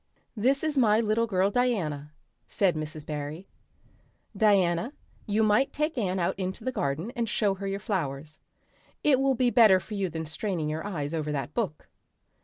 [0.35, 2.11] "This is my little girl Diana,"
[2.47, 3.05] said Mrs.
[3.05, 3.47] Barry.
[4.35, 4.93] "Diana,
[5.27, 8.39] you might take Anne out into the garden and show her your flowers.
[9.03, 11.87] It will be better for you than straining your eyes over that book.